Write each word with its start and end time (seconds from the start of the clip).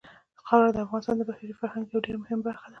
خاوره 0.47 0.71
د 0.73 0.77
افغانستان 0.85 1.15
د 1.17 1.21
بشري 1.29 1.53
فرهنګ 1.61 1.85
یوه 1.87 2.03
ډېره 2.05 2.19
مهمه 2.23 2.43
برخه 2.47 2.63
ده. 2.67 2.69